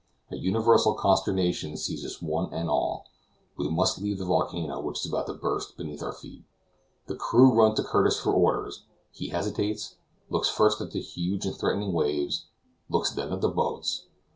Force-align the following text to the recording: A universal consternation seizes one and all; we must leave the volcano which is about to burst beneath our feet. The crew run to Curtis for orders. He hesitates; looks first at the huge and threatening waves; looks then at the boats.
A 0.31 0.35
universal 0.35 0.95
consternation 0.95 1.77
seizes 1.77 2.23
one 2.23 2.51
and 2.51 2.67
all; 2.71 3.05
we 3.55 3.69
must 3.69 4.01
leave 4.01 4.17
the 4.17 4.25
volcano 4.25 4.79
which 4.81 5.01
is 5.01 5.05
about 5.05 5.27
to 5.27 5.35
burst 5.35 5.77
beneath 5.77 6.01
our 6.01 6.11
feet. 6.11 6.43
The 7.05 7.13
crew 7.15 7.53
run 7.53 7.75
to 7.75 7.83
Curtis 7.83 8.19
for 8.19 8.33
orders. 8.33 8.85
He 9.11 9.27
hesitates; 9.29 9.97
looks 10.27 10.49
first 10.49 10.81
at 10.81 10.89
the 10.89 11.01
huge 11.01 11.45
and 11.45 11.55
threatening 11.55 11.93
waves; 11.93 12.47
looks 12.89 13.11
then 13.11 13.31
at 13.31 13.41
the 13.41 13.49
boats. 13.49 14.07